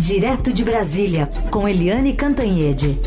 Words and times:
Direto 0.00 0.50
de 0.50 0.64
Brasília, 0.64 1.28
com 1.50 1.68
Eliane 1.68 2.14
Cantanhede. 2.14 2.98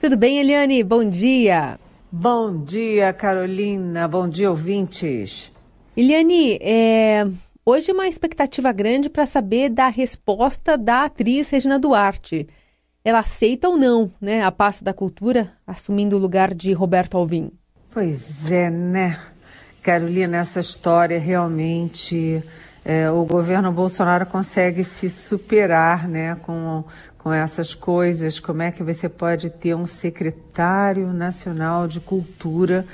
Tudo 0.00 0.16
bem, 0.16 0.38
Eliane? 0.38 0.82
Bom 0.82 1.06
dia. 1.06 1.78
Bom 2.10 2.64
dia, 2.64 3.12
Carolina. 3.12 4.08
Bom 4.08 4.26
dia, 4.26 4.48
ouvintes. 4.48 5.52
Eliane, 5.94 6.58
é... 6.62 7.26
hoje 7.66 7.92
uma 7.92 8.08
expectativa 8.08 8.72
grande 8.72 9.10
para 9.10 9.26
saber 9.26 9.68
da 9.68 9.88
resposta 9.88 10.78
da 10.78 11.04
atriz 11.04 11.50
Regina 11.50 11.78
Duarte. 11.78 12.48
Ela 13.04 13.18
aceita 13.18 13.68
ou 13.68 13.76
não 13.76 14.10
né, 14.18 14.42
a 14.42 14.50
pasta 14.50 14.82
da 14.82 14.94
cultura, 14.94 15.52
assumindo 15.66 16.16
o 16.16 16.18
lugar 16.18 16.54
de 16.54 16.72
Roberto 16.72 17.18
Alvim? 17.18 17.52
Pois 17.92 18.50
é, 18.50 18.70
né? 18.70 19.20
Carolina, 19.82 20.38
essa 20.38 20.60
história 20.60 21.18
realmente. 21.18 22.42
É, 22.82 23.10
o 23.10 23.26
governo 23.26 23.70
Bolsonaro 23.70 24.24
consegue 24.24 24.82
se 24.82 25.10
superar 25.10 26.08
né, 26.08 26.34
com, 26.36 26.84
com 27.18 27.30
essas 27.30 27.74
coisas. 27.74 28.40
Como 28.40 28.62
é 28.62 28.72
que 28.72 28.82
você 28.82 29.10
pode 29.10 29.50
ter 29.50 29.74
um 29.74 29.84
secretário 29.84 31.12
nacional 31.12 31.86
de 31.86 32.00
cultura 32.00 32.86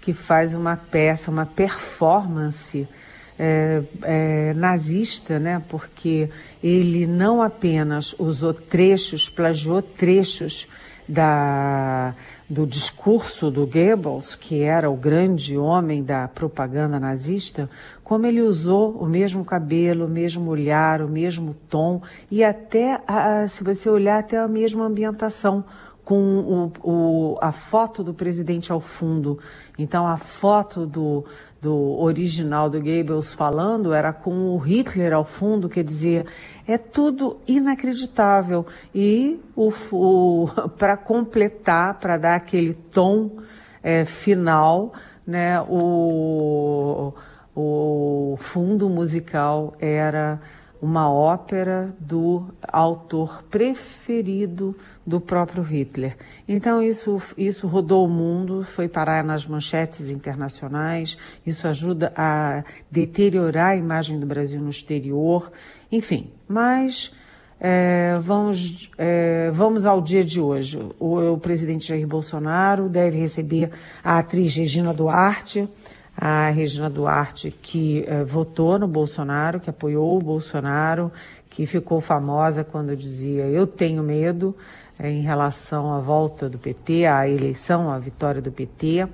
que 0.00 0.12
faz 0.12 0.54
uma 0.54 0.76
peça, 0.76 1.28
uma 1.28 1.44
performance 1.44 2.88
é, 3.36 3.82
é, 4.04 4.54
nazista, 4.54 5.40
né? 5.40 5.60
Porque 5.68 6.30
ele 6.62 7.04
não 7.04 7.42
apenas 7.42 8.14
usou 8.16 8.54
trechos, 8.54 9.28
plagiou 9.28 9.82
trechos 9.82 10.68
da, 11.08 12.14
do 12.48 12.66
discurso 12.66 13.50
do 13.50 13.66
Goebbels, 13.66 14.34
que 14.34 14.62
era 14.62 14.90
o 14.90 14.96
grande 14.96 15.56
homem 15.56 16.02
da 16.02 16.26
propaganda 16.28 16.98
nazista, 16.98 17.70
como 18.02 18.26
ele 18.26 18.40
usou 18.40 18.92
o 18.92 19.06
mesmo 19.06 19.44
cabelo, 19.44 20.06
o 20.06 20.08
mesmo 20.08 20.50
olhar, 20.50 21.02
o 21.02 21.08
mesmo 21.08 21.54
tom 21.68 22.02
e 22.30 22.42
até, 22.42 23.00
a, 23.06 23.46
se 23.48 23.62
você 23.62 23.88
olhar, 23.88 24.18
até 24.18 24.38
a 24.38 24.48
mesma 24.48 24.84
ambientação 24.84 25.64
com 26.06 26.70
o, 26.84 26.88
o, 26.88 27.38
a 27.40 27.50
foto 27.50 28.04
do 28.04 28.14
presidente 28.14 28.70
ao 28.70 28.78
fundo. 28.78 29.40
Então, 29.76 30.06
a 30.06 30.16
foto 30.16 30.86
do, 30.86 31.24
do 31.60 31.74
original 32.00 32.70
do 32.70 32.78
Goebbels 32.80 33.32
falando 33.32 33.92
era 33.92 34.12
com 34.12 34.54
o 34.54 34.56
Hitler 34.56 35.12
ao 35.12 35.24
fundo, 35.24 35.68
quer 35.68 35.82
dizer, 35.82 36.24
é 36.64 36.78
tudo 36.78 37.38
inacreditável. 37.44 38.64
E 38.94 39.40
o, 39.56 39.72
o 39.90 40.48
para 40.78 40.96
completar, 40.96 41.98
para 41.98 42.16
dar 42.16 42.36
aquele 42.36 42.74
tom 42.74 43.38
é, 43.82 44.04
final, 44.04 44.92
né, 45.26 45.60
o, 45.62 47.12
o 47.52 48.36
fundo 48.38 48.88
musical 48.88 49.74
era 49.80 50.40
uma 50.80 51.10
ópera 51.10 51.92
do 51.98 52.46
autor 52.62 53.42
preferido 53.50 54.76
do 55.06 55.20
próprio 55.20 55.62
Hitler. 55.62 56.16
Então 56.48 56.82
isso, 56.82 57.22
isso 57.38 57.68
rodou 57.68 58.04
o 58.04 58.08
mundo, 58.08 58.64
foi 58.64 58.88
parar 58.88 59.22
nas 59.22 59.46
manchetes 59.46 60.10
internacionais, 60.10 61.16
isso 61.46 61.68
ajuda 61.68 62.12
a 62.16 62.64
deteriorar 62.90 63.68
a 63.68 63.76
imagem 63.76 64.18
do 64.18 64.26
Brasil 64.26 64.60
no 64.60 64.70
exterior, 64.70 65.52
enfim. 65.92 66.30
Mas 66.48 67.12
é, 67.60 68.18
vamos, 68.20 68.90
é, 68.98 69.48
vamos 69.52 69.86
ao 69.86 70.00
dia 70.00 70.24
de 70.24 70.40
hoje. 70.40 70.78
O, 70.98 71.32
o 71.32 71.38
presidente 71.38 71.86
Jair 71.86 72.06
Bolsonaro 72.06 72.88
deve 72.88 73.18
receber 73.18 73.70
a 74.02 74.18
atriz 74.18 74.56
Regina 74.56 74.92
Duarte, 74.92 75.68
a 76.16 76.48
Regina 76.50 76.88
Duarte, 76.88 77.50
que 77.50 78.02
eh, 78.06 78.24
votou 78.24 78.78
no 78.78 78.88
Bolsonaro, 78.88 79.60
que 79.60 79.68
apoiou 79.68 80.16
o 80.16 80.22
Bolsonaro, 80.22 81.12
que 81.50 81.66
ficou 81.66 82.00
famosa 82.00 82.64
quando 82.64 82.96
dizia 82.96 83.44
eu 83.44 83.66
tenho 83.66 84.02
medo 84.02 84.56
em 84.98 85.22
relação 85.22 85.92
à 85.92 86.00
volta 86.00 86.48
do 86.48 86.58
PT, 86.58 87.06
à 87.06 87.28
eleição, 87.28 87.90
à 87.90 87.98
vitória 87.98 88.40
do 88.40 88.50
PT. 88.50 89.06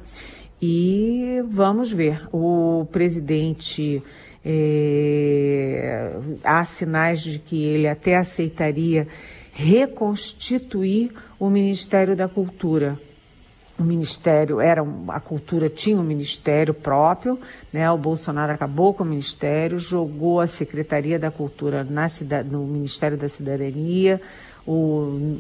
E 0.61 1.43
vamos 1.51 1.93
ver, 1.93 2.29
o 2.33 2.87
presidente, 2.93 4.03
eh, 4.45 6.13
há 6.45 6.65
sinais 6.65 7.21
de 7.21 7.39
que 7.39 7.65
ele 7.65 7.89
até 7.89 8.17
aceitaria 8.17 9.09
reconstituir 9.53 11.13
o 11.39 11.51
Ministério 11.51 12.15
da 12.15 12.29
Cultura, 12.29 12.99
o 13.83 13.85
ministério 13.85 14.61
era 14.61 14.85
a 15.09 15.19
cultura 15.19 15.69
tinha 15.69 15.97
um 15.97 16.03
ministério 16.03 16.73
próprio, 16.73 17.39
né? 17.73 17.91
O 17.91 17.99
Bolsonaro 17.99 18.53
acabou 18.53 18.95
com 18.95 19.03
o 19.03 19.07
ministério, 19.07 19.79
jogou 19.79 20.41
a 20.41 20.47
secretaria 20.47 21.19
da 21.19 21.31
cultura 21.31 21.83
na 21.83 22.09
cidade, 22.09 22.49
no 22.49 22.65
Ministério 22.65 23.17
da 23.17 23.29
Cidadania. 23.29 24.21
O, 24.67 24.73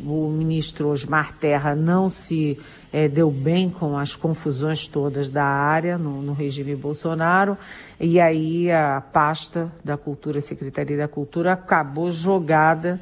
o 0.04 0.34
ministro 0.36 0.88
Osmar 0.88 1.36
Terra 1.38 1.76
não 1.76 2.08
se 2.08 2.58
é, 2.92 3.08
deu 3.08 3.30
bem 3.30 3.70
com 3.70 3.96
as 3.96 4.16
confusões 4.16 4.86
todas 4.88 5.28
da 5.28 5.44
área 5.44 5.96
no, 5.96 6.20
no 6.20 6.32
regime 6.32 6.74
Bolsonaro 6.74 7.56
e 8.00 8.20
aí 8.20 8.70
a 8.70 9.00
pasta 9.00 9.70
da 9.84 9.96
cultura, 9.96 10.40
a 10.40 10.42
secretaria 10.42 10.96
da 10.96 11.06
cultura 11.06 11.52
acabou 11.52 12.10
jogada 12.10 13.00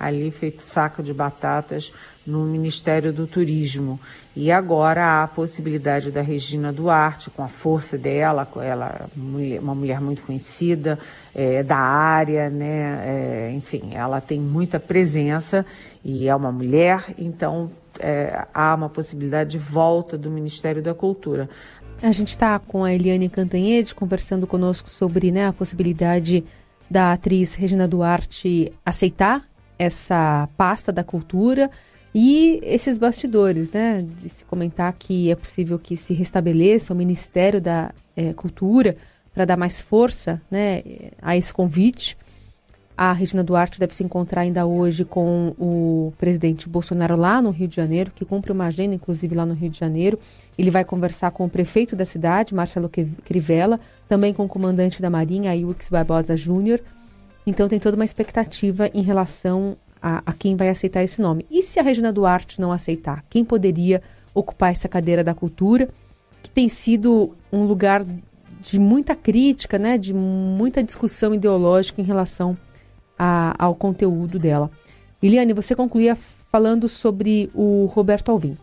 ali 0.00 0.30
feito 0.30 0.62
saco 0.62 1.02
de 1.02 1.12
batatas 1.12 1.92
no 2.26 2.44
Ministério 2.44 3.12
do 3.12 3.26
Turismo. 3.26 4.00
E 4.34 4.50
agora 4.50 5.04
há 5.04 5.24
a 5.24 5.28
possibilidade 5.28 6.10
da 6.10 6.22
Regina 6.22 6.72
Duarte, 6.72 7.28
com 7.28 7.42
a 7.42 7.48
força 7.48 7.98
dela, 7.98 8.48
ela 8.62 9.10
uma 9.60 9.74
mulher 9.74 10.00
muito 10.00 10.22
conhecida 10.22 10.98
é, 11.34 11.62
da 11.62 11.76
área, 11.76 12.48
né? 12.48 13.02
É, 13.04 13.52
enfim, 13.52 13.90
ela 13.92 14.20
tem 14.20 14.40
muita 14.40 14.80
presença 14.80 15.66
e 16.02 16.26
é 16.26 16.34
uma 16.34 16.50
mulher, 16.50 17.04
então 17.18 17.70
é, 17.98 18.46
há 18.54 18.74
uma 18.74 18.88
possibilidade 18.88 19.50
de 19.50 19.58
volta 19.58 20.16
do 20.16 20.30
Ministério 20.30 20.82
da 20.82 20.94
Cultura. 20.94 21.48
A 22.02 22.12
gente 22.12 22.28
está 22.28 22.58
com 22.58 22.82
a 22.82 22.94
Eliane 22.94 23.28
Cantanhede 23.28 23.94
conversando 23.94 24.46
conosco 24.46 24.88
sobre 24.88 25.30
né, 25.30 25.46
a 25.46 25.52
possibilidade 25.52 26.42
da 26.90 27.12
atriz 27.12 27.54
Regina 27.54 27.86
Duarte 27.86 28.72
aceitar 28.84 29.49
essa 29.80 30.46
pasta 30.58 30.92
da 30.92 31.02
cultura 31.02 31.70
e 32.14 32.60
esses 32.62 32.98
bastidores, 32.98 33.70
né? 33.70 34.06
De 34.20 34.28
se 34.28 34.44
comentar 34.44 34.92
que 34.92 35.30
é 35.30 35.34
possível 35.34 35.78
que 35.78 35.96
se 35.96 36.12
restabeleça 36.12 36.92
o 36.92 36.96
Ministério 36.96 37.62
da 37.62 37.90
é, 38.14 38.34
Cultura 38.34 38.96
para 39.32 39.46
dar 39.46 39.56
mais 39.56 39.80
força 39.80 40.42
né, 40.50 40.82
a 41.22 41.34
esse 41.34 41.50
convite. 41.52 42.14
A 42.94 43.10
Regina 43.14 43.42
Duarte 43.42 43.80
deve 43.80 43.94
se 43.94 44.04
encontrar 44.04 44.42
ainda 44.42 44.66
hoje 44.66 45.02
com 45.02 45.54
o 45.58 46.12
presidente 46.18 46.68
Bolsonaro 46.68 47.16
lá 47.16 47.40
no 47.40 47.48
Rio 47.48 47.66
de 47.66 47.76
Janeiro, 47.76 48.12
que 48.14 48.26
cumpre 48.26 48.52
uma 48.52 48.66
agenda, 48.66 48.94
inclusive, 48.94 49.34
lá 49.34 49.46
no 49.46 49.54
Rio 49.54 49.70
de 49.70 49.78
Janeiro. 49.78 50.18
Ele 50.58 50.70
vai 50.70 50.84
conversar 50.84 51.30
com 51.30 51.46
o 51.46 51.48
prefeito 51.48 51.96
da 51.96 52.04
cidade, 52.04 52.54
Marcelo 52.54 52.90
Crivella, 53.24 53.80
também 54.06 54.34
com 54.34 54.44
o 54.44 54.48
comandante 54.48 55.00
da 55.00 55.08
Marinha, 55.08 55.52
Ailux 55.52 55.88
Barbosa 55.88 56.36
Júnior, 56.36 56.82
então 57.50 57.68
tem 57.68 57.78
toda 57.78 57.96
uma 57.96 58.04
expectativa 58.04 58.88
em 58.94 59.02
relação 59.02 59.76
a, 60.00 60.22
a, 60.24 60.32
quem 60.32 60.56
vai 60.56 60.68
aceitar 60.68 61.02
esse 61.02 61.20
nome. 61.20 61.44
E 61.50 61.62
se 61.62 61.78
a 61.78 61.82
Regina 61.82 62.12
Duarte 62.12 62.60
não 62.60 62.72
aceitar? 62.72 63.24
Quem 63.28 63.44
poderia 63.44 64.02
ocupar 64.34 64.70
essa 64.70 64.88
cadeira 64.88 65.22
da 65.22 65.34
cultura, 65.34 65.88
que 66.42 66.50
tem 66.50 66.68
sido 66.68 67.36
um 67.52 67.64
lugar 67.64 68.04
de 68.60 68.78
muita 68.78 69.14
crítica, 69.14 69.78
né, 69.78 69.98
de 69.98 70.14
muita 70.14 70.82
discussão 70.82 71.34
ideológica 71.34 72.00
em 72.00 72.04
relação 72.04 72.56
a, 73.18 73.54
ao 73.58 73.74
conteúdo 73.74 74.38
dela. 74.38 74.70
Eliane, 75.22 75.52
você 75.52 75.74
concluía 75.74 76.16
falando 76.50 76.88
sobre 76.88 77.50
o 77.54 77.86
Roberto 77.86 78.30
Alvim. 78.30 78.56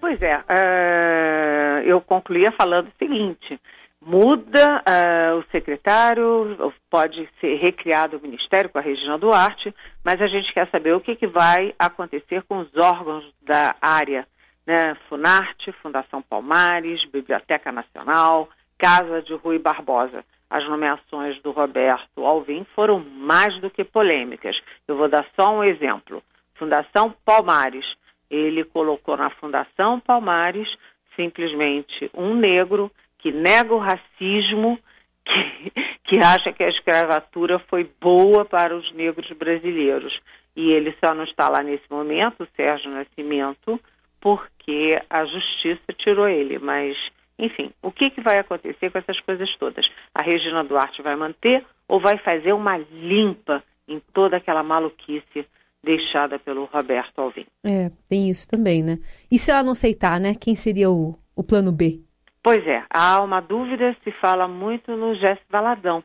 Pois 0.00 0.20
é, 0.22 0.36
uh, 0.36 1.82
eu 1.84 2.00
concluía 2.00 2.52
falando 2.52 2.86
o 2.86 2.92
seguinte: 2.98 3.60
muda 4.08 4.82
uh, 4.88 5.38
o 5.38 5.44
secretário, 5.52 6.72
pode 6.90 7.28
ser 7.40 7.56
recriado 7.56 8.16
o 8.16 8.20
ministério 8.20 8.70
com 8.70 8.78
a 8.78 8.80
Regina 8.80 9.18
Duarte, 9.18 9.74
mas 10.02 10.20
a 10.22 10.26
gente 10.26 10.50
quer 10.54 10.66
saber 10.70 10.94
o 10.94 11.00
que, 11.00 11.14
que 11.14 11.26
vai 11.26 11.74
acontecer 11.78 12.42
com 12.44 12.60
os 12.60 12.74
órgãos 12.74 13.30
da 13.42 13.76
área, 13.82 14.26
né? 14.66 14.96
Funarte, 15.10 15.72
Fundação 15.82 16.22
Palmares, 16.22 17.04
Biblioteca 17.10 17.70
Nacional, 17.70 18.48
Casa 18.78 19.20
de 19.20 19.34
Rui 19.34 19.58
Barbosa. 19.58 20.24
As 20.48 20.66
nomeações 20.66 21.38
do 21.42 21.50
Roberto 21.50 22.24
Alvim 22.24 22.64
foram 22.74 23.00
mais 23.00 23.60
do 23.60 23.68
que 23.68 23.84
polêmicas. 23.84 24.58
Eu 24.86 24.96
vou 24.96 25.10
dar 25.10 25.26
só 25.38 25.54
um 25.54 25.62
exemplo. 25.62 26.22
Fundação 26.54 27.14
Palmares. 27.26 27.84
Ele 28.30 28.64
colocou 28.64 29.18
na 29.18 29.28
Fundação 29.30 30.00
Palmares 30.00 30.68
simplesmente 31.14 32.10
um 32.14 32.34
negro 32.34 32.90
que 33.18 33.32
nega 33.32 33.74
o 33.74 33.78
racismo, 33.78 34.78
que, 35.24 35.72
que 36.04 36.16
acha 36.18 36.52
que 36.52 36.62
a 36.62 36.68
escravatura 36.68 37.58
foi 37.68 37.88
boa 38.00 38.44
para 38.44 38.76
os 38.76 38.92
negros 38.94 39.30
brasileiros. 39.36 40.18
E 40.56 40.72
ele 40.72 40.94
só 41.04 41.14
não 41.14 41.24
está 41.24 41.48
lá 41.48 41.62
nesse 41.62 41.84
momento, 41.90 42.42
o 42.42 42.48
Sérgio 42.56 42.90
Nascimento, 42.90 43.80
porque 44.20 45.00
a 45.08 45.24
justiça 45.24 45.92
tirou 45.96 46.28
ele, 46.28 46.58
mas 46.58 46.96
Enfim, 47.38 47.70
o 47.82 47.92
que, 47.92 48.10
que 48.10 48.20
vai 48.20 48.38
acontecer 48.38 48.90
com 48.90 48.98
essas 48.98 49.20
coisas 49.20 49.48
todas? 49.58 49.86
A 50.12 50.24
Regina 50.24 50.64
Duarte 50.64 51.00
vai 51.02 51.14
manter 51.14 51.64
ou 51.86 52.00
vai 52.00 52.18
fazer 52.18 52.52
uma 52.52 52.76
limpa 52.76 53.62
em 53.86 54.00
toda 54.12 54.36
aquela 54.36 54.62
maluquice 54.62 55.46
deixada 55.82 56.38
pelo 56.38 56.64
Roberto 56.64 57.20
Alvim? 57.20 57.46
É, 57.64 57.90
tem 58.08 58.28
isso 58.28 58.48
também, 58.48 58.82
né? 58.82 58.98
E 59.30 59.38
se 59.38 59.50
ela 59.50 59.62
não 59.62 59.72
aceitar, 59.72 60.20
né? 60.20 60.34
Quem 60.34 60.56
seria 60.56 60.90
o, 60.90 61.16
o 61.36 61.44
plano 61.44 61.70
B? 61.70 62.00
Pois 62.48 62.66
é, 62.66 62.82
há 62.88 63.22
uma 63.22 63.42
dúvida, 63.42 63.94
se 64.02 64.10
fala 64.10 64.48
muito 64.48 64.96
no 64.96 65.14
Gesto 65.16 65.44
Valadão. 65.50 66.02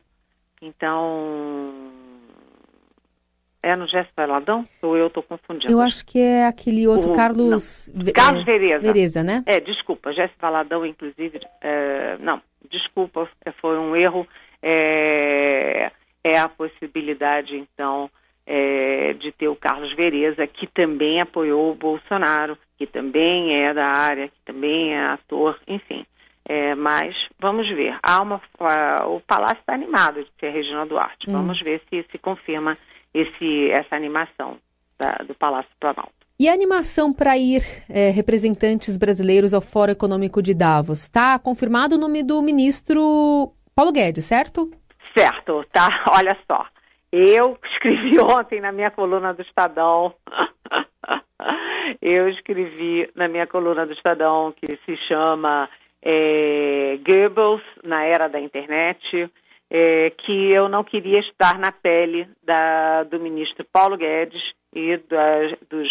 Então, 0.60 1.72
é 3.62 3.74
no 3.74 3.88
Gesto 3.88 4.12
Valadão? 4.14 4.62
Ou 4.82 4.94
eu 4.94 5.06
estou 5.06 5.22
confundindo? 5.22 5.72
Eu 5.72 5.80
acho 5.80 6.04
que 6.04 6.20
é 6.20 6.46
aquele 6.46 6.86
outro 6.86 7.12
o, 7.12 7.14
Carlos... 7.14 7.90
Não. 7.94 8.12
Carlos 8.12 8.42
é, 8.42 8.44
Vereza. 8.44 8.82
Vereza, 8.82 9.22
né? 9.22 9.42
É, 9.46 9.58
desculpa, 9.58 10.12
Gesto 10.12 10.36
Valadão, 10.38 10.84
inclusive... 10.84 11.40
É, 11.62 12.18
não, 12.20 12.42
desculpa, 12.70 13.26
foi 13.62 13.78
um 13.78 13.96
erro. 13.96 14.28
É, 14.62 15.90
é 16.22 16.38
a 16.38 16.46
possibilidade, 16.46 17.56
então, 17.56 18.10
é, 18.46 19.14
de 19.14 19.32
ter 19.32 19.48
o 19.48 19.56
Carlos 19.56 19.94
Vereza, 19.96 20.46
que 20.46 20.66
também 20.66 21.22
apoiou 21.22 21.72
o 21.72 21.74
Bolsonaro, 21.74 22.58
que 22.76 22.86
também 22.86 23.64
é 23.64 23.72
da 23.72 23.86
área, 23.86 24.28
que 24.28 24.40
também 24.44 24.92
é 24.92 25.06
ator, 25.06 25.58
enfim. 25.66 26.04
É, 26.46 26.74
mas 26.74 27.14
vamos 27.40 27.66
ver. 27.68 27.98
Há 28.02 28.22
uma, 28.22 28.40
o 29.06 29.20
Palácio 29.20 29.60
está 29.60 29.74
animado 29.74 30.22
de 30.22 30.30
ser 30.38 30.50
Regina 30.50 30.84
Duarte. 30.86 31.28
Hum. 31.28 31.32
Vamos 31.32 31.60
ver 31.62 31.80
se 31.88 32.04
se 32.10 32.18
confirma 32.18 32.76
esse, 33.12 33.70
essa 33.70 33.96
animação 33.96 34.58
da, 34.98 35.12
do 35.26 35.34
Palácio 35.34 35.70
Planalto. 35.80 36.12
E 36.38 36.48
a 36.48 36.52
animação 36.52 37.12
para 37.12 37.38
ir 37.38 37.62
é, 37.88 38.10
representantes 38.10 38.98
brasileiros 38.98 39.54
ao 39.54 39.60
Fórum 39.60 39.92
Econômico 39.92 40.42
de 40.42 40.52
Davos? 40.52 41.02
Está 41.02 41.38
confirmado 41.38 41.94
o 41.94 41.98
nome 41.98 42.24
do 42.24 42.42
ministro 42.42 43.52
Paulo 43.74 43.92
Guedes, 43.92 44.24
certo? 44.24 44.70
Certo, 45.16 45.64
tá. 45.72 45.88
Olha 46.10 46.36
só. 46.50 46.66
Eu 47.12 47.56
escrevi 47.72 48.18
ontem 48.20 48.60
na 48.60 48.72
minha 48.72 48.90
coluna 48.90 49.32
do 49.32 49.42
Estadão. 49.42 50.12
eu 52.02 52.28
escrevi 52.28 53.08
na 53.14 53.28
minha 53.28 53.46
coluna 53.46 53.86
do 53.86 53.92
Estadão 53.92 54.52
que 54.52 54.76
se 54.84 54.96
chama 55.06 55.68
é, 56.04 56.98
Goebbels 57.04 57.62
na 57.82 58.04
era 58.04 58.28
da 58.28 58.38
internet, 58.38 59.30
é, 59.70 60.12
que 60.18 60.50
eu 60.52 60.68
não 60.68 60.84
queria 60.84 61.18
estar 61.20 61.58
na 61.58 61.72
pele 61.72 62.28
da, 62.42 63.02
do 63.04 63.18
ministro 63.18 63.66
Paulo 63.72 63.96
Guedes 63.96 64.42
e 64.74 64.98
da, 64.98 65.56
dos 65.70 65.88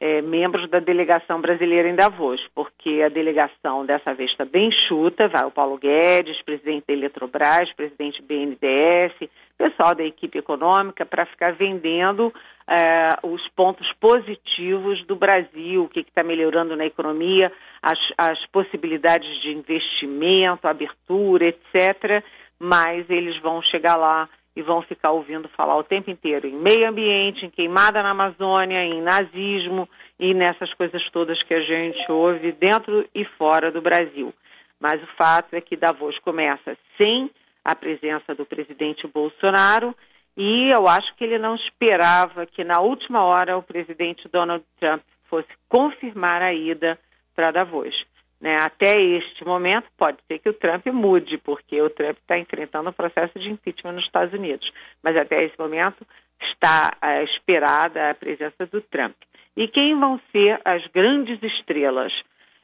é, 0.00 0.20
membros 0.20 0.68
da 0.68 0.80
delegação 0.80 1.40
brasileira 1.40 1.88
em 1.88 1.94
Davos, 1.94 2.40
porque 2.54 3.00
a 3.02 3.08
delegação 3.08 3.86
dessa 3.86 4.12
vez 4.12 4.30
está 4.30 4.44
bem 4.44 4.70
chuta, 4.88 5.28
vai 5.28 5.44
o 5.44 5.52
Paulo 5.52 5.78
Guedes, 5.78 6.42
presidente 6.42 6.84
da 6.88 6.92
Eletrobras, 6.92 7.72
presidente 7.74 8.20
do 8.20 8.26
BNDES, 8.26 9.30
pessoal 9.56 9.94
da 9.94 10.04
equipe 10.04 10.38
econômica, 10.38 11.04
para 11.06 11.26
ficar 11.26 11.52
vendendo 11.52 12.32
é, 12.66 13.16
os 13.22 13.46
pontos 13.50 13.90
positivos 14.00 15.04
do 15.06 15.16
Brasil, 15.16 15.84
o 15.84 15.88
que 15.88 16.00
está 16.00 16.22
melhorando 16.22 16.76
na 16.76 16.86
economia, 16.86 17.52
as, 17.82 17.98
as 18.16 18.46
possibilidades 18.46 19.42
de 19.42 19.52
investimento, 19.52 20.66
abertura, 20.66 21.46
etc. 21.46 22.24
Mas 22.58 23.08
eles 23.10 23.40
vão 23.40 23.62
chegar 23.62 23.96
lá 23.96 24.28
e 24.56 24.62
vão 24.62 24.82
ficar 24.82 25.10
ouvindo 25.10 25.48
falar 25.50 25.76
o 25.76 25.84
tempo 25.84 26.10
inteiro 26.10 26.46
em 26.46 26.56
meio 26.56 26.88
ambiente, 26.88 27.44
em 27.44 27.50
queimada 27.50 28.02
na 28.02 28.10
Amazônia, 28.10 28.84
em 28.84 29.02
nazismo 29.02 29.88
e 30.18 30.32
nessas 30.32 30.72
coisas 30.74 31.02
todas 31.10 31.42
que 31.42 31.54
a 31.54 31.60
gente 31.60 32.10
ouve 32.10 32.52
dentro 32.52 33.06
e 33.14 33.24
fora 33.36 33.70
do 33.70 33.82
Brasil. 33.82 34.32
Mas 34.80 35.02
o 35.02 35.06
fato 35.16 35.54
é 35.54 35.60
que 35.60 35.76
Davos 35.76 36.18
começa 36.20 36.76
sem 37.00 37.30
a 37.64 37.74
presença 37.74 38.34
do 38.34 38.44
presidente 38.44 39.06
Bolsonaro 39.06 39.94
e 40.36 40.70
eu 40.76 40.88
acho 40.88 41.14
que 41.16 41.24
ele 41.24 41.38
não 41.38 41.54
esperava 41.54 42.44
que 42.46 42.64
na 42.64 42.80
última 42.80 43.22
hora 43.22 43.56
o 43.56 43.62
presidente 43.62 44.28
Donald 44.28 44.64
Trump 44.80 45.02
fosse 45.28 45.48
confirmar 45.68 46.42
a 46.42 46.52
ida 46.52 46.98
para 47.34 47.52
Davos. 47.52 47.94
Né? 48.40 48.58
Até 48.60 49.00
este 49.00 49.44
momento, 49.44 49.86
pode 49.96 50.18
ser 50.26 50.38
que 50.40 50.48
o 50.48 50.54
Trump 50.54 50.86
mude, 50.86 51.38
porque 51.38 51.80
o 51.80 51.88
Trump 51.88 52.18
está 52.18 52.38
enfrentando 52.38 52.90
um 52.90 52.92
processo 52.92 53.38
de 53.38 53.48
impeachment 53.48 53.92
nos 53.92 54.04
Estados 54.04 54.34
Unidos. 54.34 54.70
Mas 55.02 55.16
até 55.16 55.44
esse 55.44 55.58
momento 55.58 56.04
está 56.42 56.92
uh, 57.02 57.24
esperada 57.24 58.10
a 58.10 58.14
presença 58.14 58.66
do 58.66 58.80
Trump. 58.82 59.14
E 59.56 59.68
quem 59.68 59.98
vão 59.98 60.20
ser 60.32 60.60
as 60.64 60.84
grandes 60.88 61.40
estrelas, 61.42 62.12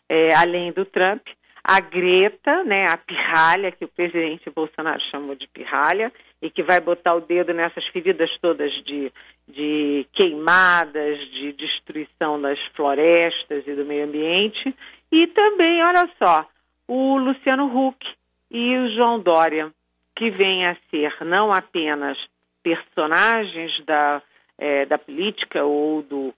é, 0.09 0.35
além 0.35 0.73
do 0.73 0.85
Trump? 0.85 1.23
A 1.63 1.81
Greta, 1.81 2.65
né, 2.65 2.87
a 2.91 2.97
pirralha, 2.97 3.71
que 3.71 3.85
o 3.85 3.89
presidente 3.89 4.51
Bolsonaro 4.51 5.01
chamou 5.11 5.35
de 5.35 5.47
pirralha, 5.49 6.13
e 6.41 6.51
que 6.51 6.63
vai 6.63 6.81
botar 6.81 7.15
o 7.15 7.21
dedo 7.21 7.53
nessas 7.53 7.87
feridas 7.89 8.31
todas 8.41 8.73
de, 8.85 9.13
de 9.47 10.07
queimadas, 10.13 11.19
de 11.33 11.53
destruição 11.53 12.41
das 12.41 12.59
florestas 12.75 13.67
e 13.67 13.75
do 13.75 13.85
meio 13.85 14.05
ambiente. 14.05 14.75
E 15.13 15.27
também, 15.27 15.83
olha 15.83 16.09
só, 16.19 16.49
o 16.89 17.19
Luciano 17.19 17.67
Huck 17.67 18.07
e 18.51 18.79
o 18.79 18.95
João 18.95 19.21
Dória, 19.21 19.71
que 20.17 20.31
vêm 20.31 20.67
a 20.67 20.77
ser 20.91 21.15
não 21.25 21.53
apenas 21.53 22.19
personagens 22.63 23.85
da, 23.85 24.23
é, 24.59 24.87
da 24.87 24.99
política 24.99 25.65
ou 25.65 26.03
do, 26.03 26.35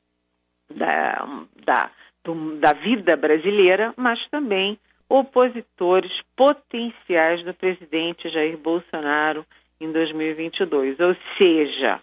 da, 0.70 1.26
da, 1.64 1.90
do, 2.24 2.56
da 2.56 2.72
vida 2.72 3.16
brasileira, 3.16 3.94
mas 3.96 4.18
também 4.30 4.78
opositores 5.12 6.10
potenciais 6.34 7.44
do 7.44 7.52
presidente 7.52 8.30
Jair 8.30 8.56
Bolsonaro 8.56 9.44
em 9.78 9.92
2022. 9.92 10.98
Ou 11.00 11.14
seja, 11.36 12.00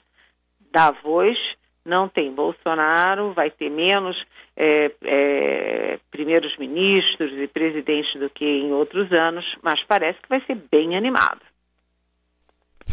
Davos 0.71 1.35
não 1.83 2.07
tem 2.07 2.31
Bolsonaro, 2.31 3.33
vai 3.33 3.49
ter 3.49 3.71
menos 3.71 4.15
é, 4.55 4.91
é, 5.03 5.99
primeiros 6.11 6.55
ministros 6.59 7.31
e 7.33 7.47
presidentes 7.47 8.13
do 8.19 8.29
que 8.29 8.45
em 8.45 8.71
outros 8.71 9.11
anos, 9.11 9.43
mas 9.63 9.83
parece 9.87 10.21
que 10.21 10.29
vai 10.29 10.41
ser 10.45 10.55
bem 10.71 10.95
animado. 10.95 11.41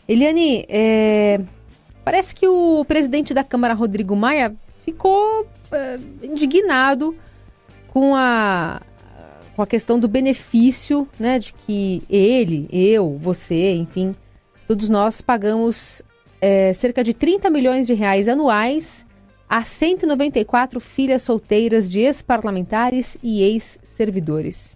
Eliane, 0.07 0.65
é... 0.69 1.41
parece 2.05 2.33
que 2.33 2.47
o 2.47 2.85
presidente 2.85 3.33
da 3.33 3.43
Câmara, 3.43 3.73
Rodrigo 3.73 4.15
Maia, 4.15 4.55
ficou 4.85 5.45
é, 5.73 5.99
indignado 6.23 7.13
com 7.89 8.15
a, 8.15 8.81
com 9.57 9.61
a 9.61 9.67
questão 9.67 9.99
do 9.99 10.07
benefício, 10.07 11.05
né, 11.19 11.37
de 11.37 11.51
que 11.51 12.01
ele, 12.09 12.69
eu, 12.71 13.17
você, 13.19 13.73
enfim, 13.73 14.15
Todos 14.73 14.89
nós 14.89 15.21
pagamos 15.21 16.01
é, 16.41 16.73
cerca 16.73 17.03
de 17.03 17.13
30 17.13 17.47
milhões 17.51 17.85
de 17.85 17.93
reais 17.93 18.27
anuais 18.27 19.05
a 19.47 19.61
194 19.61 20.79
filhas 20.79 21.21
solteiras 21.21 21.91
de 21.91 21.99
ex-parlamentares 21.99 23.15
e 23.21 23.43
ex-servidores. 23.43 24.75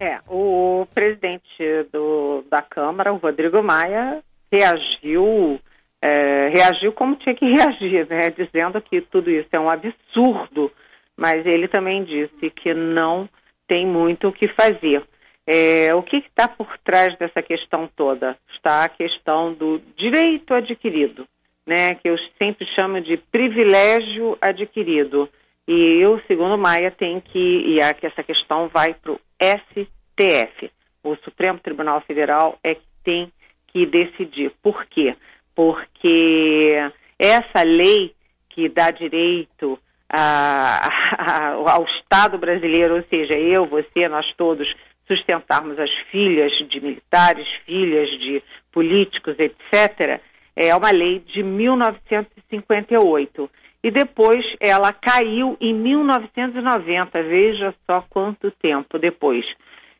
É, 0.00 0.18
o 0.28 0.88
presidente 0.92 1.44
do, 1.92 2.42
da 2.50 2.60
Câmara, 2.62 3.12
o 3.12 3.18
Rodrigo 3.18 3.62
Maia, 3.62 4.24
reagiu, 4.50 5.60
é, 6.02 6.48
reagiu 6.48 6.92
como 6.92 7.14
tinha 7.14 7.36
que 7.36 7.46
reagir, 7.54 8.08
né? 8.08 8.30
Dizendo 8.30 8.82
que 8.82 9.02
tudo 9.02 9.30
isso 9.30 9.50
é 9.52 9.60
um 9.60 9.70
absurdo, 9.70 10.72
mas 11.16 11.46
ele 11.46 11.68
também 11.68 12.02
disse 12.02 12.50
que 12.50 12.74
não 12.74 13.28
tem 13.68 13.86
muito 13.86 14.26
o 14.26 14.32
que 14.32 14.48
fazer. 14.48 15.04
É, 15.46 15.94
o 15.94 16.02
que 16.02 16.16
está 16.16 16.48
por 16.48 16.76
trás 16.78 17.16
dessa 17.18 17.40
questão 17.40 17.88
toda? 17.94 18.36
Está 18.52 18.84
a 18.84 18.88
questão 18.88 19.52
do 19.52 19.80
direito 19.96 20.52
adquirido, 20.52 21.26
né, 21.64 21.94
que 21.94 22.08
eu 22.08 22.16
sempre 22.36 22.66
chamo 22.74 23.00
de 23.00 23.16
privilégio 23.16 24.36
adquirido. 24.40 25.28
E 25.68 26.00
eu, 26.00 26.20
segundo 26.26 26.58
Maia, 26.58 26.90
tem 26.90 27.20
que, 27.20 27.38
e 27.38 27.80
a, 27.80 27.94
que 27.94 28.06
essa 28.06 28.22
questão 28.22 28.68
vai 28.68 28.94
para 28.94 29.12
o 29.12 29.20
STF. 29.40 30.70
O 31.02 31.14
Supremo 31.16 31.60
Tribunal 31.60 32.00
Federal 32.00 32.58
é 32.62 32.74
que 32.74 32.86
tem 33.04 33.32
que 33.68 33.86
decidir. 33.86 34.52
Por 34.62 34.84
quê? 34.86 35.14
Porque 35.54 36.74
essa 37.18 37.62
lei 37.64 38.12
que 38.50 38.68
dá 38.68 38.90
direito 38.90 39.78
a, 40.08 40.88
a, 41.18 41.72
ao 41.72 41.84
Estado 41.84 42.38
brasileiro, 42.38 42.96
ou 42.96 43.04
seja, 43.04 43.34
eu, 43.34 43.66
você, 43.66 44.08
nós 44.08 44.26
todos, 44.36 44.66
sustentarmos 45.06 45.78
as 45.78 45.90
filhas 46.10 46.50
de 46.68 46.80
militares, 46.80 47.46
filhas 47.64 48.10
de 48.20 48.42
políticos, 48.72 49.36
etc., 49.38 50.20
É 50.58 50.74
uma 50.74 50.90
lei 50.90 51.18
de 51.18 51.42
1958. 51.42 53.50
E 53.84 53.90
depois 53.90 54.42
ela 54.58 54.90
caiu 54.90 55.54
em 55.60 55.74
1990. 55.74 57.22
Veja 57.22 57.74
só 57.86 58.00
quanto 58.08 58.50
tempo 58.50 58.98
depois. 58.98 59.44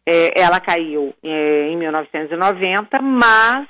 É, 0.09 0.41
ela 0.41 0.59
caiu 0.59 1.13
é, 1.23 1.69
em 1.69 1.77
1990, 1.77 3.03
mas 3.03 3.69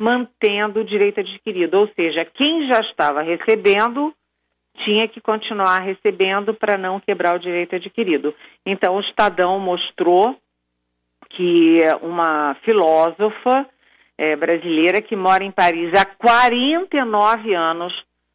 mantendo 0.00 0.80
o 0.80 0.84
direito 0.84 1.20
adquirido. 1.20 1.78
Ou 1.78 1.88
seja, 1.88 2.24
quem 2.24 2.66
já 2.68 2.80
estava 2.80 3.20
recebendo 3.20 4.14
tinha 4.84 5.08
que 5.08 5.20
continuar 5.20 5.80
recebendo 5.80 6.54
para 6.54 6.78
não 6.78 7.00
quebrar 7.00 7.36
o 7.36 7.40
direito 7.40 7.76
adquirido. 7.76 8.34
Então, 8.64 8.96
o 8.96 9.00
Estadão 9.00 9.58
mostrou 9.58 10.36
que 11.30 11.80
uma 12.02 12.54
filósofa 12.64 13.66
é, 14.16 14.36
brasileira 14.36 15.00
que 15.00 15.14
mora 15.14 15.44
em 15.44 15.52
Paris 15.52 15.92
há 15.94 16.04
49 16.04 17.54
anos, 17.54 17.94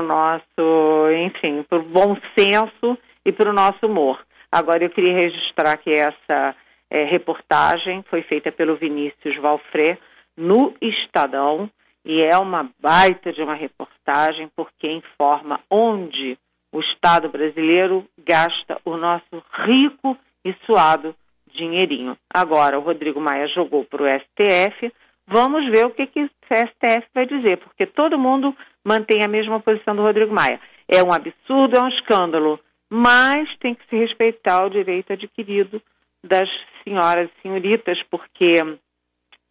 nosso, 0.04 1.12
enfim, 1.26 1.64
para 1.64 1.78
o 1.78 1.84
bom 1.84 2.18
senso 2.38 2.98
e 3.24 3.32
para 3.32 3.50
o 3.50 3.54
nosso 3.54 3.86
humor. 3.86 4.26
Agora 4.52 4.84
eu 4.84 4.90
queria 4.90 5.14
registrar 5.14 5.78
que 5.78 5.92
essa 5.92 6.56
é, 6.90 7.04
reportagem 7.04 8.04
foi 8.10 8.22
feita 8.24 8.52
pelo 8.52 8.76
Vinícius 8.76 9.36
Valfré 9.38 9.98
no 10.36 10.74
Estadão 10.82 11.70
e 12.06 12.22
é 12.22 12.38
uma 12.38 12.70
baita 12.80 13.34
de 13.34 13.42
uma 13.42 13.56
reportagem 13.56 14.50
porque 14.56 14.90
informa 14.90 15.60
onde 15.70 16.38
o 16.72 16.80
Estado 16.80 17.28
brasileiro 17.30 18.06
gasta 18.18 18.80
o 18.86 18.96
nosso 18.96 19.44
rico 19.66 20.18
e 20.46 20.54
suado 20.66 21.16
dinheirinho. 21.54 22.18
Agora, 22.34 22.78
o 22.78 22.82
Rodrigo 22.82 23.20
Maia 23.20 23.48
jogou 23.48 23.84
para 23.84 24.04
o 24.04 24.20
STF. 24.20 24.94
Vamos 25.28 25.66
ver 25.70 25.86
o 25.86 25.92
que, 25.92 26.08
que 26.08 26.24
o 26.24 26.30
STF 26.46 27.08
vai 27.14 27.26
dizer, 27.26 27.58
porque 27.58 27.86
todo 27.86 28.18
mundo 28.18 28.56
mantém 28.86 29.24
a 29.24 29.28
mesma 29.28 29.60
posição 29.60 29.96
do 29.96 30.04
Rodrigo 30.04 30.34
Maia. 30.34 30.62
É 30.88 31.04
um 31.04 31.12
absurdo, 31.12 31.78
é 31.78 31.82
um 31.82 31.90
escândalo, 31.90 32.60
mas 32.90 33.50
tem 33.58 33.76
que 33.76 33.88
se 33.90 33.96
respeitar 33.96 34.66
o 34.66 34.70
direito 34.70 35.14
adquirido 35.14 35.82
das 36.24 36.50
senhoras 36.84 37.30
e 37.30 37.42
senhoritas, 37.42 38.02
porque 38.10 38.56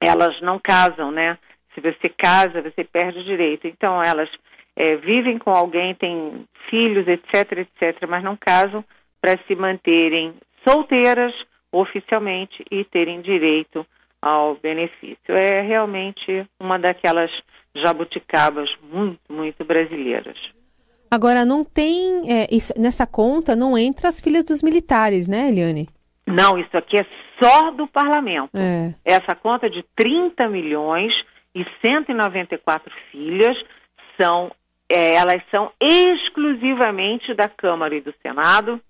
elas 0.00 0.40
não 0.40 0.58
casam, 0.58 1.10
né? 1.10 1.38
Se 1.74 1.80
você 1.80 2.08
casa, 2.08 2.62
você 2.62 2.84
perde 2.84 3.18
o 3.18 3.24
direito. 3.24 3.66
Então, 3.66 4.02
elas 4.02 4.30
é, 4.74 4.96
vivem 4.96 5.38
com 5.38 5.50
alguém, 5.50 5.94
têm 5.94 6.46
filhos, 6.70 7.06
etc, 7.06 7.52
etc, 7.58 8.08
mas 8.08 8.24
não 8.24 8.36
casam 8.36 8.84
para 9.20 9.38
se 9.46 9.54
manterem 9.54 10.34
solteiras 10.66 11.34
oficialmente 11.72 12.64
e 12.70 12.84
terem 12.84 13.20
direito 13.20 13.86
ao 14.20 14.56
benefício. 14.56 15.34
É 15.34 15.60
realmente 15.60 16.46
uma 16.60 16.78
daquelas 16.78 17.30
jabuticabas 17.74 18.70
muito, 18.82 19.20
muito 19.30 19.64
brasileiras. 19.64 20.38
Agora, 21.10 21.44
não 21.44 21.64
tem. 21.64 22.30
É, 22.30 22.48
isso, 22.50 22.72
nessa 22.78 23.06
conta 23.06 23.54
não 23.54 23.76
entra 23.76 24.08
as 24.08 24.20
filhas 24.20 24.44
dos 24.44 24.62
militares, 24.62 25.28
né, 25.28 25.48
Eliane? 25.48 25.88
Não, 26.26 26.58
isso 26.58 26.76
aqui 26.76 26.96
é 26.96 27.06
só 27.40 27.70
do 27.70 27.86
parlamento. 27.86 28.50
É. 28.54 28.94
Essa 29.04 29.34
conta 29.34 29.70
de 29.70 29.84
30 29.94 30.48
milhões 30.48 31.12
e 31.54 31.64
194 31.80 32.92
filhas 33.10 33.56
são, 34.20 34.50
é, 34.88 35.14
elas 35.14 35.42
são 35.50 35.70
exclusivamente 35.80 37.32
da 37.34 37.48
Câmara 37.48 37.94
e 37.94 38.00
do 38.00 38.12
Senado 38.22 38.80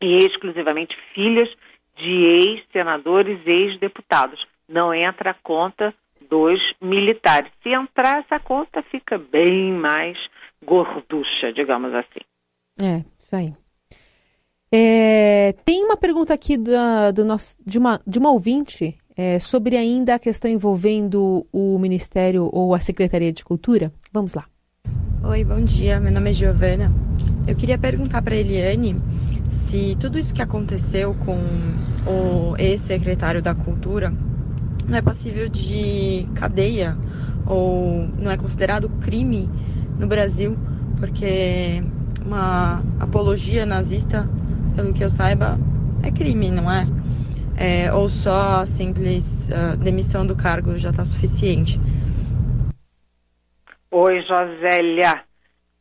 e 0.00 0.16
exclusivamente 0.24 0.96
filhas 1.14 1.48
de 1.96 2.10
ex-senadores 2.10 3.38
e 3.46 3.50
ex-deputados. 3.50 4.44
Não 4.68 4.94
entra 4.94 5.32
a 5.32 5.36
conta 5.42 5.92
dos 6.30 6.60
militares. 6.80 7.50
Se 7.62 7.70
entrar 7.70 8.20
essa 8.20 8.38
conta, 8.38 8.82
fica 8.84 9.18
bem 9.18 9.72
mais 9.72 10.16
gorducha, 10.64 11.52
digamos 11.54 11.92
assim. 11.94 12.20
É, 12.80 13.04
isso 13.18 13.36
aí. 13.36 13.54
É, 14.72 15.52
tem 15.64 15.84
uma 15.84 15.96
pergunta 15.96 16.32
aqui 16.32 16.56
do, 16.56 16.70
do 17.14 17.24
nosso, 17.24 17.56
de, 17.66 17.78
uma, 17.78 18.00
de 18.06 18.18
uma 18.18 18.30
ouvinte 18.30 18.96
é, 19.16 19.38
sobre 19.38 19.76
ainda 19.76 20.14
a 20.14 20.18
questão 20.18 20.50
envolvendo 20.50 21.46
o 21.52 21.78
Ministério 21.78 22.48
ou 22.52 22.74
a 22.74 22.80
Secretaria 22.80 23.32
de 23.32 23.44
Cultura. 23.44 23.92
Vamos 24.12 24.34
lá. 24.34 24.46
Oi, 25.24 25.44
bom 25.44 25.60
dia. 25.60 25.98
Meu 25.98 26.12
nome 26.12 26.30
é 26.30 26.32
Giovana. 26.32 26.90
Eu 27.46 27.56
queria 27.56 27.76
perguntar 27.76 28.22
para 28.22 28.34
a 28.34 28.38
Eliane 28.38 28.96
se 29.50 29.96
tudo 30.00 30.18
isso 30.18 30.32
que 30.32 30.40
aconteceu 30.40 31.14
com 31.14 31.36
o 32.08 32.56
ex-secretário 32.56 33.42
da 33.42 33.54
Cultura 33.54 34.12
não 34.88 34.96
é 34.96 35.02
passível 35.02 35.48
de 35.48 36.26
cadeia 36.34 36.96
ou 37.46 38.08
não 38.18 38.30
é 38.30 38.36
considerado 38.36 38.88
crime 39.00 39.48
no 40.00 40.06
Brasil, 40.06 40.56
porque 40.98 41.82
uma 42.24 42.80
apologia 42.98 43.66
nazista 43.66 44.26
pelo 44.74 44.94
que 44.94 45.04
eu 45.04 45.10
saiba, 45.10 45.58
é 46.02 46.10
crime, 46.10 46.50
não 46.50 46.72
é? 46.72 46.86
é 47.58 47.92
ou 47.92 48.08
só 48.08 48.62
a 48.62 48.66
simples 48.66 49.50
uh, 49.50 49.76
demissão 49.76 50.26
do 50.26 50.34
cargo 50.34 50.78
já 50.78 50.88
está 50.88 51.04
suficiente? 51.04 51.78
Oi, 53.90 54.22
Josélia. 54.22 55.22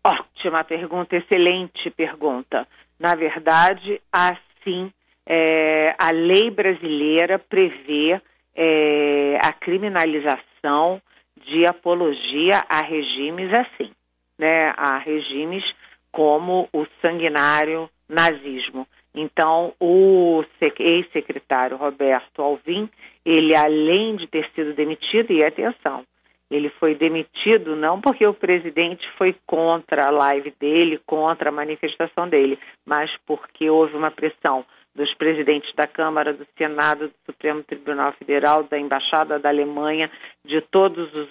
Ótima 0.06 0.64
pergunta, 0.64 1.16
excelente 1.16 1.90
pergunta. 1.92 2.68
Na 3.00 3.16
verdade, 3.16 4.02
assim, 4.12 4.92
é, 5.26 5.96
a 5.98 6.12
lei 6.12 6.50
brasileira 6.50 7.40
prevê 7.40 8.20
é, 8.56 9.40
a 9.42 9.54
criminalização 9.54 11.02
de 11.46 11.66
apologia 11.66 12.64
a 12.68 12.82
regimes 12.82 13.54
assim, 13.54 13.92
né? 14.40 14.68
A 14.76 14.98
regimes 14.98 15.64
como 16.12 16.68
o 16.74 16.88
sanguinário 17.02 17.88
nazismo. 18.08 18.88
Então, 19.14 19.74
o 19.80 20.44
ex-secretário 20.80 21.78
Roberto 21.78 22.42
Alvim, 22.42 22.90
ele 23.26 23.56
além 23.56 24.16
de 24.16 24.28
ter 24.28 24.50
sido 24.56 24.74
demitido, 24.74 25.32
e 25.32 25.44
atenção, 25.44 26.04
ele 26.50 26.70
foi 26.70 26.96
demitido 26.96 27.76
não 27.76 28.02
porque 28.02 28.26
o 28.26 28.34
presidente 28.34 29.08
foi 29.18 29.36
contra 29.46 30.08
a 30.08 30.12
live 30.12 30.54
dele, 30.60 31.00
contra 31.06 31.50
a 31.50 31.52
manifestação 31.52 32.28
dele, 32.28 32.58
mas 32.86 33.12
porque 33.26 33.70
houve 33.70 33.96
uma 33.96 34.10
pressão 34.10 34.66
dos 34.96 35.14
presidentes 35.14 35.72
da 35.76 35.86
Câmara, 35.86 36.34
do 36.34 36.48
Senado, 36.58 37.08
do 37.08 37.14
Supremo 37.26 37.64
Tribunal 37.64 38.14
Federal, 38.14 38.64
da 38.64 38.80
Embaixada 38.80 39.38
da 39.38 39.50
Alemanha, 39.50 40.10
de 40.44 40.60
todos 40.62 41.14
os, 41.14 41.30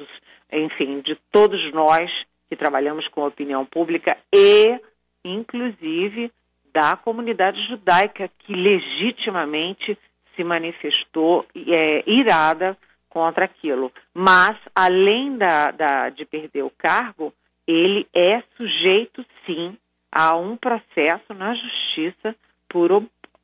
enfim, 0.53 1.01
de 1.01 1.17
todos 1.33 1.73
nós 1.73 2.11
que 2.49 2.57
trabalhamos 2.57 3.07
com 3.09 3.27
opinião 3.27 3.65
pública 3.65 4.17
e, 4.35 4.81
inclusive, 5.25 6.31
da 6.73 6.97
comunidade 6.97 7.61
judaica 7.67 8.31
que 8.41 8.53
legitimamente 8.55 9.99
se 10.35 10.45
manifestou 10.45 11.45
é, 11.55 12.05
irada 12.07 12.77
contra 13.11 13.45
aquilo. 13.45 13.93
Mas, 14.15 14.57
além 14.75 15.37
da, 15.37 15.71
da, 15.71 16.09
de 16.11 16.25
perder 16.25 16.63
o 16.63 16.71
cargo, 16.71 17.33
ele 17.67 18.07
é 18.15 18.43
sujeito, 18.57 19.25
sim, 19.45 19.77
a 20.11 20.37
um 20.37 20.57
processo 20.57 21.35
na 21.35 21.55
justiça 21.55 22.35
por 22.69 23.03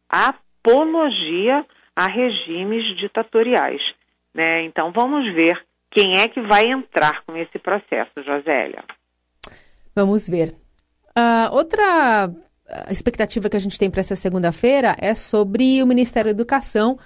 apologia 0.08 1.64
a 1.96 2.06
regimes 2.06 2.96
ditatoriais. 2.96 3.82
Né? 4.32 4.62
Então, 4.62 4.90
vamos 4.92 5.32
ver 5.34 5.62
quem 5.94 6.18
é 6.18 6.28
que 6.28 6.40
vai 6.42 6.66
entrar 6.66 7.22
com 7.24 7.36
esse 7.36 7.58
processo, 7.58 8.10
Josélia. 8.26 8.82
Vamos 9.94 10.28
ver. 10.28 10.54
Uh, 11.16 11.54
outra 11.54 12.30
expectativa 12.90 13.48
que 13.48 13.56
a 13.56 13.60
gente 13.60 13.78
tem 13.78 13.90
para 13.90 14.00
essa 14.00 14.16
segunda-feira 14.16 14.96
é 14.98 15.14
sobre 15.14 15.82
o 15.82 15.86
Ministério 15.86 16.32
da 16.32 16.36
Educação, 16.36 16.98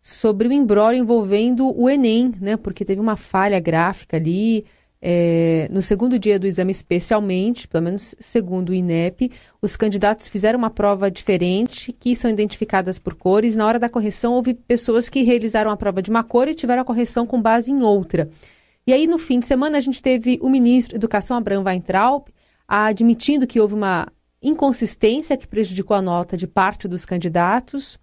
sobre 0.00 0.48
o 0.48 0.52
embrólio 0.52 0.98
envolvendo 0.98 1.72
o 1.78 1.88
Enem, 1.88 2.32
né? 2.40 2.56
Porque 2.56 2.84
teve 2.84 3.00
uma 3.00 3.16
falha 3.16 3.60
gráfica 3.60 4.16
ali, 4.16 4.66
É, 5.04 5.66
no 5.68 5.82
segundo 5.82 6.16
dia 6.16 6.38
do 6.38 6.46
exame, 6.46 6.70
especialmente, 6.70 7.66
pelo 7.66 7.82
menos 7.82 8.14
segundo 8.20 8.68
o 8.68 8.74
INEP, 8.74 9.32
os 9.60 9.76
candidatos 9.76 10.28
fizeram 10.28 10.56
uma 10.56 10.70
prova 10.70 11.10
diferente, 11.10 11.92
que 11.92 12.14
são 12.14 12.30
identificadas 12.30 13.00
por 13.00 13.16
cores. 13.16 13.56
Na 13.56 13.66
hora 13.66 13.80
da 13.80 13.88
correção, 13.88 14.34
houve 14.34 14.54
pessoas 14.54 15.08
que 15.08 15.24
realizaram 15.24 15.72
a 15.72 15.76
prova 15.76 16.00
de 16.00 16.08
uma 16.08 16.22
cor 16.22 16.46
e 16.46 16.54
tiveram 16.54 16.82
a 16.82 16.84
correção 16.84 17.26
com 17.26 17.42
base 17.42 17.72
em 17.72 17.82
outra. 17.82 18.30
E 18.86 18.92
aí, 18.92 19.08
no 19.08 19.18
fim 19.18 19.40
de 19.40 19.46
semana, 19.46 19.76
a 19.76 19.80
gente 19.80 20.00
teve 20.00 20.38
o 20.40 20.48
ministro 20.48 20.92
da 20.92 20.98
Educação, 20.98 21.36
Abraham 21.36 21.64
Weintraub, 21.64 22.28
admitindo 22.68 23.44
que 23.44 23.60
houve 23.60 23.74
uma 23.74 24.06
inconsistência 24.40 25.36
que 25.36 25.48
prejudicou 25.48 25.96
a 25.96 26.02
nota 26.02 26.36
de 26.36 26.46
parte 26.46 26.86
dos 26.86 27.04
candidatos 27.04 27.98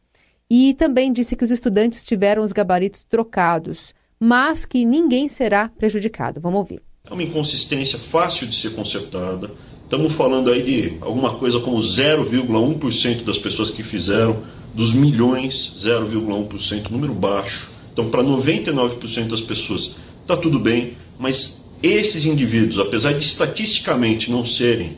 e 0.50 0.74
também 0.74 1.14
disse 1.14 1.36
que 1.36 1.46
os 1.46 1.52
estudantes 1.52 2.04
tiveram 2.04 2.44
os 2.44 2.52
gabaritos 2.52 3.06
trocados, 3.06 3.94
mas 4.20 4.66
que 4.66 4.84
ninguém 4.84 5.30
será 5.30 5.70
prejudicado. 5.70 6.42
Vamos 6.42 6.58
ouvir. 6.60 6.89
É 7.10 7.14
uma 7.14 7.24
inconsistência 7.24 7.98
fácil 7.98 8.46
de 8.46 8.56
ser 8.56 8.76
consertada. 8.76 9.50
Estamos 9.84 10.14
falando 10.14 10.52
aí 10.52 10.62
de 10.62 10.98
alguma 11.02 11.34
coisa 11.36 11.60
como 11.60 11.80
0,1% 11.80 13.24
das 13.24 13.40
pessoas 13.40 13.72
que 13.72 13.82
fizeram, 13.82 14.44
dos 14.76 14.94
milhões, 14.94 15.74
0,1%, 15.84 16.92
número 16.92 17.16
baixo. 17.16 17.68
Então, 17.92 18.12
para 18.12 18.24
99% 18.24 19.28
das 19.28 19.42
pessoas, 19.42 19.96
está 20.22 20.38
tudo 20.38 20.60
bem, 20.60 20.94
mas 21.18 21.66
esses 21.82 22.28
indivíduos, 22.28 22.78
apesar 22.78 23.14
de 23.14 23.26
estatisticamente 23.26 24.30
não 24.30 24.46
serem 24.46 24.98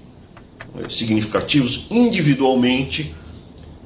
eh, 0.80 0.90
significativos, 0.90 1.88
individualmente, 1.90 3.16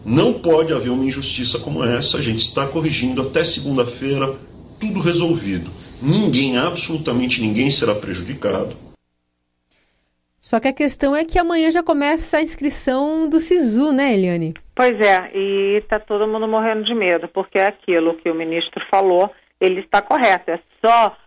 não 0.04 0.34
pode 0.34 0.74
haver 0.74 0.90
uma 0.90 1.06
injustiça 1.06 1.60
como 1.60 1.84
essa. 1.84 2.18
A 2.18 2.22
gente 2.24 2.40
está 2.40 2.66
corrigindo 2.66 3.22
até 3.22 3.44
segunda-feira, 3.44 4.36
tudo 4.80 5.00
resolvido. 5.00 5.70
Ninguém, 6.02 6.58
absolutamente 6.58 7.42
ninguém 7.42 7.72
será 7.72 7.96
prejudicado. 7.96 8.78
Só 10.40 10.60
que 10.60 10.68
a 10.68 10.74
questão 10.74 11.16
é 11.16 11.26
que 11.26 11.40
amanhã 11.40 11.72
já 11.72 11.82
começa 11.82 12.38
a 12.38 12.42
inscrição 12.42 13.28
do 13.28 13.40
SISU, 13.40 13.92
né, 13.92 14.14
Eliane? 14.14 14.54
Pois 14.76 14.94
é, 15.00 15.32
e 15.34 15.78
está 15.78 16.00
todo 16.00 16.28
mundo 16.28 16.48
morrendo 16.48 16.84
de 16.84 16.94
medo, 16.94 17.28
porque 17.30 17.58
é 17.58 17.68
aquilo 17.68 18.16
que 18.18 18.30
o 18.30 18.36
ministro 18.36 18.80
falou, 18.92 19.32
ele 19.60 19.80
está 19.80 20.04
correto, 20.04 20.52
é 20.52 20.60
só 20.86 21.18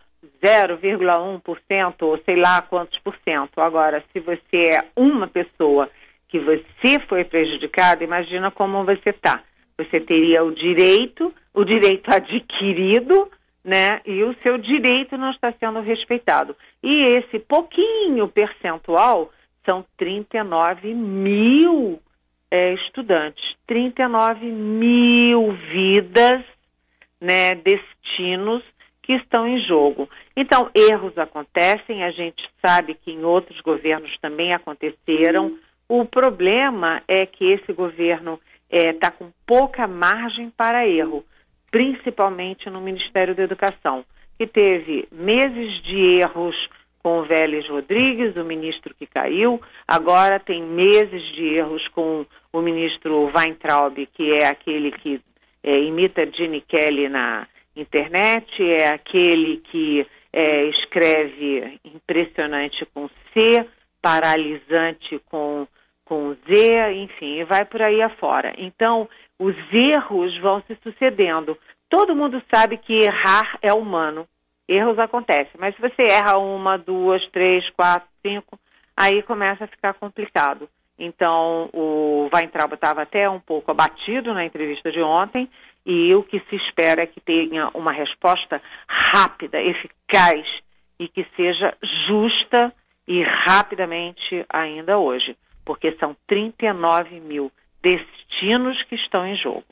0,1% 0.41 1.95
ou 2.03 2.19
sei 2.25 2.37
lá 2.37 2.63
quantos 2.63 2.99
por 3.01 3.17
cento. 3.25 3.61
Agora, 3.61 4.05
se 4.13 4.21
você 4.21 4.75
é 4.75 4.81
uma 4.97 5.27
pessoa 5.27 5.91
que 6.29 6.39
você 6.39 7.01
foi 7.09 7.25
prejudicado, 7.25 8.05
imagina 8.05 8.51
como 8.51 8.85
você 8.85 9.11
está. 9.11 9.43
Você 9.77 10.01
teria 10.01 10.45
o 10.45 10.55
direito, 10.55 11.33
o 11.55 11.65
direito 11.65 12.09
adquirido 12.13 13.29
né? 13.69 14.01
E 14.07 14.25
o 14.25 14.35
seu 14.43 14.57
direito 14.57 15.19
não 15.19 15.31
está 15.31 15.53
sendo 15.53 15.81
respeitado. 15.81 16.57
E 16.83 17.19
esse 17.19 17.39
pouquinho 17.39 18.27
percentual 18.27 19.31
são 19.63 19.85
39 19.99 20.95
mil 20.95 22.01
é, 22.51 22.73
estudantes, 22.73 23.45
39 23.67 24.47
mil 24.47 25.53
vidas, 25.71 26.43
né? 27.21 27.57
Destinos 27.57 28.65
que 29.03 29.13
estão 29.13 29.47
em 29.47 29.61
jogo. 29.67 30.09
Então, 30.35 30.71
erros 30.75 31.19
acontecem, 31.19 32.03
a 32.05 32.11
gente 32.11 32.43
sabe 32.65 32.95
que 32.95 33.11
em 33.11 33.23
outros 33.23 33.61
governos 33.61 34.17
também 34.23 34.55
aconteceram. 34.55 35.59
O 35.87 36.07
problema 36.07 37.03
é 37.07 37.27
que 37.27 37.45
esse 37.53 37.75
governo 37.75 38.41
está 38.71 39.09
é, 39.09 39.11
com 39.11 39.31
pouca 39.47 39.87
margem 39.87 40.49
para 40.57 40.89
erro 40.89 41.23
principalmente 41.71 42.69
no 42.71 42.81
Ministério 42.81 43.35
da 43.35 43.43
Educação, 43.43 44.05
que 44.39 44.47
teve 44.47 45.09
meses 45.11 45.83
de 45.83 46.21
erros 46.23 46.57
com 47.03 47.21
o 47.21 47.25
Vélez 47.25 47.69
Rodrigues, 47.69 48.37
o 48.37 48.45
ministro 48.45 48.95
que 48.95 49.07
caiu, 49.07 49.61
agora 49.87 50.39
tem 50.41 50.63
meses 50.63 51.23
de 51.35 51.55
erros 51.55 51.87
com 51.89 52.27
o 52.53 52.61
ministro 52.61 53.31
Weintraub, 53.35 53.97
que 54.15 54.33
é 54.33 54.47
aquele 54.47 54.93
que 54.93 55.21
é, 55.63 55.79
imita 55.81 56.31
Gene 56.33 56.61
Kelly 56.61 57.09
na 57.09 57.47
internet, 57.77 58.63
é 58.63 58.89
aquele 58.89 59.59
que 59.71 60.07
é, 60.33 60.65
escreve 60.67 61.81
impressionante 61.85 62.87
com 62.93 63.09
C, 63.33 63.67
paralisante 64.03 65.21
com, 65.31 65.67
com 66.05 66.35
Z, 66.47 66.93
enfim, 66.95 67.41
e 67.41 67.45
vai 67.45 67.65
por 67.65 67.83
aí 67.83 68.03
afora. 68.03 68.55
Então, 68.59 69.09
os 69.39 69.55
erros 69.73 70.37
vão 70.41 70.63
se 70.63 70.77
sucedendo. 70.83 71.57
Todo 71.89 72.17
mundo 72.17 72.43
sabe 72.53 72.77
que 72.77 72.93
errar 72.93 73.59
é 73.63 73.73
humano. 73.73 74.27
Erros 74.69 74.99
acontecem, 74.99 75.53
mas 75.59 75.75
se 75.75 75.81
você 75.81 76.09
erra 76.09 76.37
uma, 76.37 76.77
duas, 76.77 77.27
três, 77.31 77.69
quatro, 77.71 78.09
cinco, 78.21 78.59
aí 78.95 79.23
começa 79.23 79.65
a 79.65 79.69
ficar 79.69 79.95
complicado. 79.95 80.69
Então, 80.99 81.71
o 81.73 82.29
Weintraub 82.35 82.75
estava 82.75 83.03
até 83.03 83.31
um 83.31 83.41
pouco 83.41 83.71
abatido 83.71 84.35
na 84.35 84.45
entrevista 84.45 84.91
de 84.91 85.01
ontem, 85.01 85.49
e 85.87 86.15
o 86.15 86.23
que 86.23 86.41
se 86.51 86.57
espera 86.57 87.03
é 87.03 87.07
que 87.07 87.21
tenha 87.21 87.71
uma 87.73 87.93
resposta 87.93 88.61
rápida, 88.87 89.59
eficaz 89.63 90.45
e 90.99 91.09
que 91.09 91.25
seja 91.35 91.75
justa 92.07 92.75
e 93.07 93.23
rapidamente 93.23 94.45
ainda 94.51 94.99
hoje, 94.99 95.35
porque 95.65 95.93
são 95.93 96.15
39 96.27 97.21
mil 97.21 97.51
destinos 97.83 98.81
que 98.89 98.95
estão 98.95 99.27
em 99.27 99.37
jogo. 99.37 99.65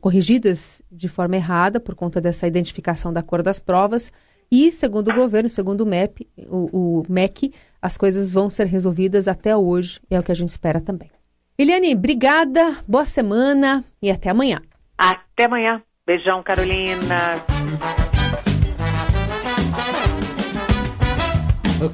corrigidas 0.00 0.82
de 0.90 1.08
forma 1.08 1.36
errada 1.36 1.78
por 1.80 1.94
conta 1.94 2.20
dessa 2.20 2.46
identificação 2.46 3.12
da 3.12 3.22
cor 3.22 3.42
das 3.42 3.60
provas. 3.60 4.12
E, 4.50 4.72
segundo 4.72 5.10
o 5.10 5.14
governo, 5.14 5.48
segundo 5.48 5.82
o 5.82 5.86
MEP, 5.86 6.28
o, 6.48 7.00
o 7.00 7.06
MEC, 7.08 7.54
as 7.80 7.96
coisas 7.96 8.32
vão 8.32 8.50
ser 8.50 8.66
resolvidas 8.66 9.28
até 9.28 9.56
hoje, 9.56 10.00
é 10.10 10.18
o 10.18 10.22
que 10.22 10.32
a 10.32 10.34
gente 10.34 10.48
espera 10.48 10.80
também. 10.80 11.10
Eliane, 11.56 11.94
obrigada, 11.94 12.76
boa 12.88 13.06
semana 13.06 13.84
e 14.02 14.10
até 14.10 14.30
amanhã. 14.30 14.60
Até 14.98 15.44
amanhã. 15.44 15.80
Beijão, 16.06 16.42
Carolina. 16.42 17.36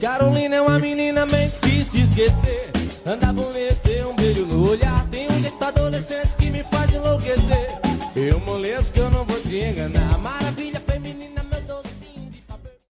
Carolina 0.01 0.57
é 0.57 0.61
uma 0.61 0.79
menina 0.79 1.27
bem 1.27 1.49
difícil 1.49 1.93
de 1.93 2.03
esquecer. 2.03 2.71
Anda 3.05 3.33
bonito, 3.33 3.76
no 4.57 4.71
olhar. 4.71 5.07
Tem 5.11 5.29
um 5.29 5.41
jeito 5.41 5.63
adolescente 5.63 6.35
que 6.39 6.51
me 6.51 6.65
faz 6.65 6.93
enlouquecer. 6.93 7.79
Eu 8.15 8.41
moleço 8.41 8.91
que 8.91 9.01
eu 9.01 9.11
não 9.11 9.25
vou 9.25 9.41
te 9.41 9.57
enganar. 9.57 10.19